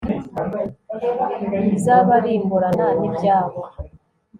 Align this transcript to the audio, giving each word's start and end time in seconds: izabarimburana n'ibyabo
izabarimburana 1.77 2.87
n'ibyabo 2.99 3.61